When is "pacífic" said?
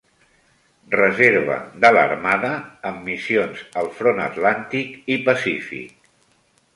5.29-6.09